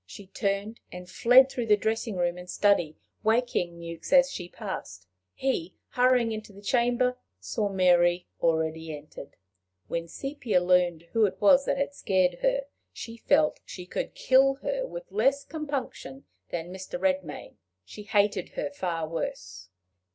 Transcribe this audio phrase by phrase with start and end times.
[0.07, 5.05] She turned and fled through the dressing room and study, waking Mewks as she passed.
[5.35, 9.35] He, hurrying into the chamber, saw Mary already entered.
[9.87, 14.55] When Sepia learned who it was that had scared her, she felt she could kill
[14.63, 16.99] her with less compunction than Mr.
[16.99, 17.57] Redmain.
[17.85, 19.69] She hated her far worse.